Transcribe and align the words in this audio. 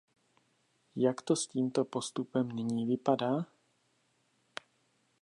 Jak 0.95 1.21
to 1.21 1.35
s 1.35 1.47
tímto 1.47 1.85
postupem 1.85 2.49
nyní 2.51 2.85
vypadá? 2.85 3.45